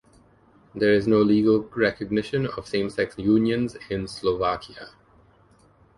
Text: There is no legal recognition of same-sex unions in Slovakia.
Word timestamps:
There 0.73 0.91
is 0.91 1.05
no 1.05 1.21
legal 1.21 1.59
recognition 1.61 2.47
of 2.57 2.65
same-sex 2.67 3.19
unions 3.19 3.77
in 3.91 4.07
Slovakia. 4.07 4.93